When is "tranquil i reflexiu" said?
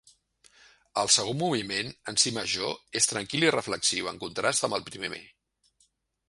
3.11-4.09